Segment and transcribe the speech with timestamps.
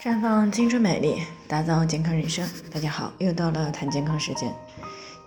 [0.00, 2.48] 绽放青春美丽，打造健康人生。
[2.72, 4.52] 大家好，又到了谈健康时间。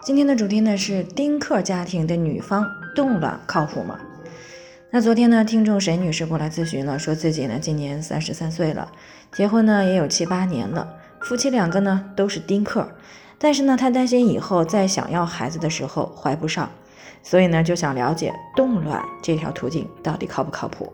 [0.03, 3.97] 今天的主题呢是丁克家庭的女方冻卵靠谱吗？
[4.91, 8.91] 那昨天呢，听众沈女士过来咨询了，说自己呢今年三十三岁了，
[9.31, 12.89] 结婚呢也有七八年了，夫妻两个呢都是丁克，
[13.37, 16.69] 但是呢她担心以后在想要孩子的时候怀不上，
[17.23, 20.91] 所以呢就想了解冻卵这条途径到底靠不靠谱。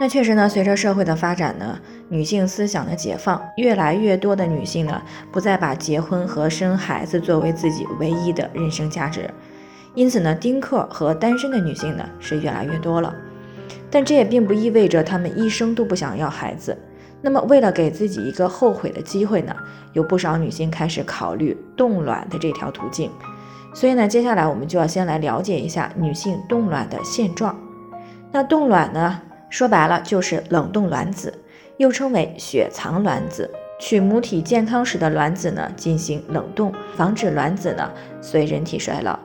[0.00, 9.30] 那确实呢，随着社会的发展呢，女性思想的解放，越来越多的女性呢，不再把结婚和生孩子作为自己唯一的人生价值，
[9.94, 13.14] 因此呢，丁克和单身的女性呢是越来越多了。
[13.88, 16.76] 但这也并不意味着她们一生都不想要孩子。
[17.22, 19.54] 那么，为了给自己一个后悔的机会呢，
[19.92, 23.08] 有不少女性开始考虑冻卵的这条途径。
[23.72, 27.56] 所以呢，接下来我们就要先来了解一下女性冻卵的现状。
[28.32, 29.20] 那冻卵呢？
[29.54, 31.32] 说白了就是冷冻卵子，
[31.76, 33.48] 又称为雪藏卵子。
[33.78, 37.88] 取母体健康时的卵子呢进行冷冻，防止卵子呢
[38.20, 39.16] 随人体衰老。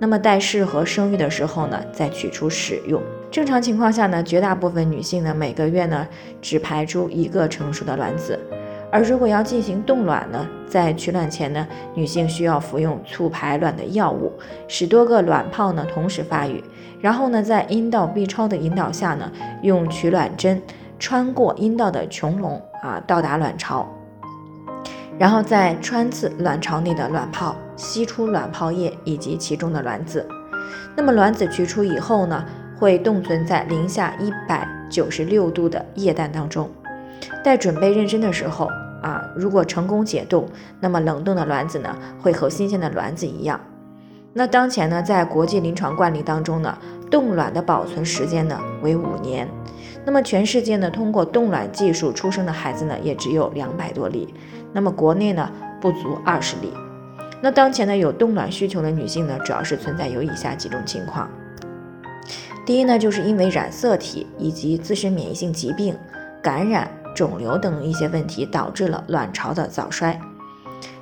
[0.00, 3.00] 那么待适合生育的时候呢再取出使用。
[3.30, 6.04] 正常情况下呢，绝大部分女性呢每个月呢
[6.42, 8.36] 只排出一个成熟的卵子。
[8.90, 14.32] 而如果要进行冻卵呢，在取卵前呢，女性需要服用促排卵的药物，
[14.68, 16.62] 使多个卵泡呢同时发育，
[17.00, 19.30] 然后呢，在阴道 B 超的引导下呢，
[19.62, 20.62] 用取卵针
[20.98, 23.86] 穿过阴道的穹窿啊，到达卵巢，
[25.18, 30.26] 然后再穿刺卵巢内的卵泡，吸出卵泡液以及其中的卵子。
[30.96, 32.44] 那么卵子取出以后呢，
[32.78, 36.70] 会冻存在零下一百九十六度的液氮当中。
[37.44, 38.66] 待准备妊娠的时候
[39.02, 40.48] 啊，如果成功解冻，
[40.80, 43.60] 那么冷冻的卵子呢，会和新鲜的卵子一样。
[44.32, 46.76] 那当前呢，在国际临床惯例当中呢，
[47.10, 49.48] 冻卵的保存时间呢为五年。
[50.04, 54.34] 那么全世界呢，通过冻卵技术出生的孩子呢，也只有两百多例。
[54.72, 56.72] 那么国内呢，不足二十例。
[57.40, 61.28] 那当前呢，有冻卵需求的女性呢，主要是存在有以下几种情况。
[62.66, 65.96] 第一呢，就是因为染色体以及自身免疫性疾病
[66.42, 66.90] 感染。
[67.16, 70.20] 肿瘤等一些问题导致了卵巢的早衰。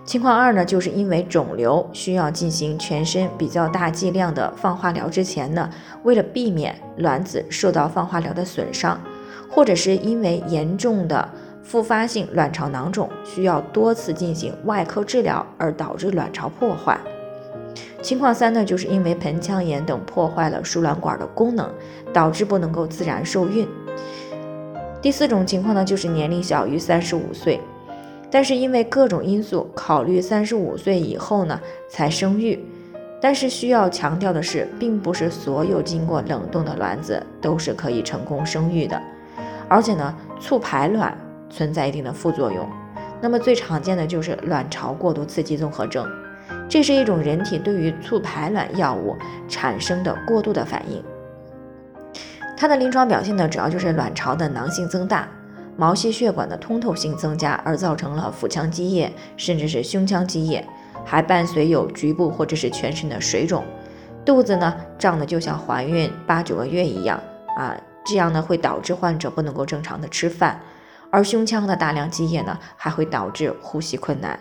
[0.04, 5.68] 情况二呢，就是因为肿瘤需要进行全身比较大剂量的放化疗之前呢，
[6.04, 9.00] 为了避免卵子受到放化疗的损伤，
[9.50, 11.28] 或者是因为严重的
[11.62, 16.96] 复发性卵巢囊肿需要多次进行外科治疗而导致卵巢破坏。
[18.02, 21.68] 情况三呢，就是因为盆腔炎等破坏了输卵管的功能，
[22.12, 23.66] 导致不能够自然受孕。
[25.04, 27.60] 第四种情况呢，就是年龄小于三十五岁，
[28.30, 31.60] 但是因为各种因素考虑三十五岁以后呢
[31.90, 32.58] 才生育。
[33.20, 38.98] 但是需要强调的是，并不是所有经过冷冻的卵子都是可以成功生育的，
[39.68, 41.14] 而且呢，促排卵
[41.50, 42.66] 存在一定的副作用。
[43.20, 46.08] 那么最常见的就是卵巢过度刺激综合症，
[46.66, 49.14] 这是一种人体对于促排卵药物
[49.50, 51.04] 产生的过度的反应。
[52.56, 55.28] 它的临床表现呢，主要就是卵巢的囊性增大，
[55.76, 60.64] 毛细血管的通透性增加，而造成了腹腔积液，甚至是胸腔积液，
[61.04, 63.64] 还伴随有局部或者是全身的水肿，
[64.24, 67.20] 肚子呢胀得就像怀孕八九个月一样
[67.56, 67.76] 啊，
[68.06, 70.60] 这样呢会导致患者不能够正常的吃饭，
[71.10, 74.38] 而胸腔的大量积液呢还会导致呼吸困难。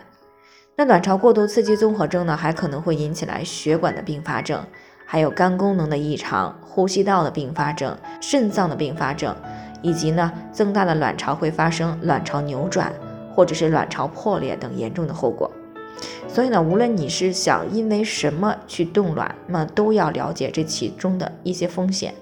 [0.76, 4.64] 那卵巢过度刺激综合征呢，还可能会引起来血管的并发症。
[5.04, 9.34] 还有肝功能的异常、呼吸道的并发症、肾脏的并发症，
[9.82, 12.92] 以及呢增大的卵巢会发生卵巢扭转
[13.34, 15.50] 或者是卵巢破裂等严重的后果。
[16.26, 22.12] 所以呢，无论你是想因为什么去冻卵，那都要了解这其中的一些风险。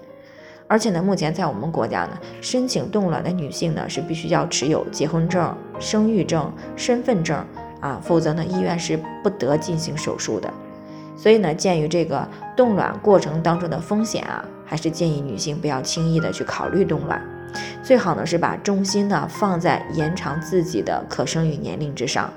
[0.67, 7.43] 而且呢，目前在我们国家呢，申请冻卵的女性呢是必须要持有结婚证、生育证、身份证
[7.79, 10.51] 啊，否则呢医院是不得进行手术的。
[11.15, 17.21] 所以呢，鉴于这个冻卵过程当中的风险啊，还是建议女性不要轻易的去考虑冻卵，
[17.83, 22.31] 最好呢是把重心呢放在延长自己的可生育年龄之上。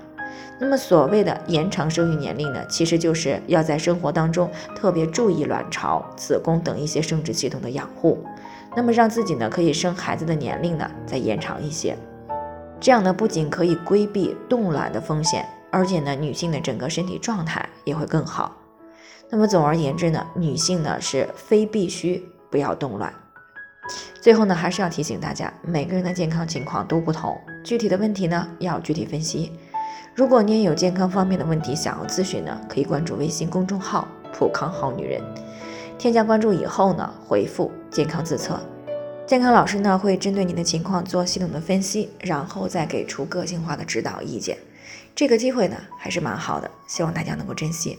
[0.58, 8.24] 那么所谓的延长生育年龄呢，其实就是要在生活当中特别注意卵巢、子宫等一些生殖系统的养护，
[8.74, 11.94] 那么让自己呢可以生孩子的年龄呢再延长一些，
[12.80, 18.54] 这样呢不仅可以规避冻卵的风险，而且呢女性的整个身体状态也会更好。
[19.28, 23.12] 那么总而言之呢女性呢是非必须不要动乱。
[24.20, 29.52] 最后呢还是要提醒大家每个人的健康情况都不同具体的问题呢要具体分析。
[30.14, 35.20] 如果你也有健康方面的问题想要咨询呢可以关注微信公众号普康好女人
[35.98, 38.58] 添加关注以后呢回复健康自测
[39.26, 44.56] 健康老师呢会针对你的情况做系统的分析然后再给出个性化的指导意见。
[45.16, 47.98] 这个机会呢还是蛮好的希望大家能够珍惜。